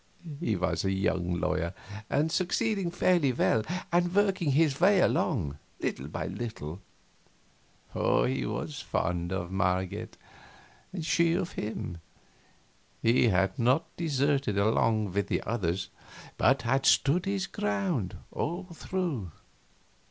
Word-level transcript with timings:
He 0.39 0.55
was 0.55 0.83
a 0.83 0.91
young 0.91 1.39
lawyer, 1.39 1.75
and 2.09 2.31
succeeding 2.31 2.89
fairly 2.89 3.31
well 3.31 3.61
and 3.91 4.15
working 4.15 4.53
his 4.53 4.81
way 4.81 4.99
along, 4.99 5.59
little 5.79 6.07
by 6.07 6.25
little. 6.25 6.81
He 7.93 8.43
was 8.47 8.81
very 8.81 8.89
fond 9.03 9.31
of 9.31 9.51
Marget, 9.51 10.17
and 10.91 11.05
she 11.05 11.33
of 11.33 11.51
him. 11.51 11.99
He 13.03 13.27
had 13.27 13.59
not 13.59 13.95
deserted 13.95 14.57
along 14.57 15.11
with 15.11 15.27
the 15.27 15.43
others, 15.43 15.89
but 16.35 16.63
had 16.63 16.87
stood 16.87 17.25
his 17.27 17.45
ground 17.45 18.17
all 18.31 18.63
through. 18.73 19.29